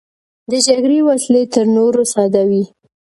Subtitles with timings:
[0.51, 2.63] د جګړې وسلې تر نورو ساده وې.